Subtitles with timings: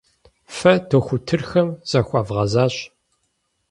[0.55, 2.75] Фэ дохутырхэм захуэвгъэзащ.